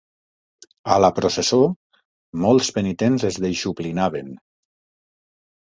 [0.95, 1.59] A la processó,
[2.47, 4.35] molts penitents es deixuplinaven.